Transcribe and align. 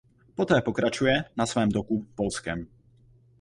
Poté 0.35 0.61
pokračuje 0.61 1.23
na 1.37 1.45
svém 1.45 1.71
toku 1.71 2.05
"Polskem". 2.15 2.67